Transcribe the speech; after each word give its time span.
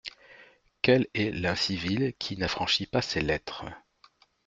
Quel 0.81 1.05
est 1.13 1.29
l’incivil 1.29 2.15
qui 2.17 2.35
n’affranchit 2.35 2.87
pas 2.87 3.03
ses 3.03 3.21
lettres? 3.21 3.65